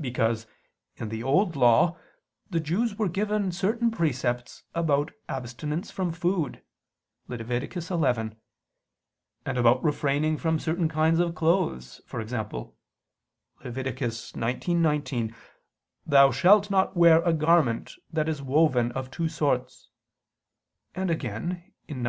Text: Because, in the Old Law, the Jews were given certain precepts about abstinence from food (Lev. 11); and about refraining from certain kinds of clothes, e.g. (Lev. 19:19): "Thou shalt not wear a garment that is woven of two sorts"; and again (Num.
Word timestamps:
Because, 0.00 0.48
in 0.96 1.10
the 1.10 1.22
Old 1.22 1.54
Law, 1.54 1.96
the 2.50 2.58
Jews 2.58 2.96
were 2.96 3.08
given 3.08 3.52
certain 3.52 3.92
precepts 3.92 4.64
about 4.74 5.12
abstinence 5.28 5.92
from 5.92 6.10
food 6.10 6.60
(Lev. 7.28 7.48
11); 7.48 8.34
and 9.44 9.58
about 9.58 9.84
refraining 9.84 10.38
from 10.38 10.58
certain 10.58 10.88
kinds 10.88 11.20
of 11.20 11.36
clothes, 11.36 12.00
e.g. 12.04 12.18
(Lev. 12.36 12.52
19:19): 13.62 15.32
"Thou 16.04 16.32
shalt 16.32 16.68
not 16.68 16.96
wear 16.96 17.22
a 17.22 17.32
garment 17.32 17.92
that 18.12 18.28
is 18.28 18.42
woven 18.42 18.90
of 18.90 19.08
two 19.12 19.28
sorts"; 19.28 19.88
and 20.96 21.12
again 21.12 21.72
(Num. 21.88 22.04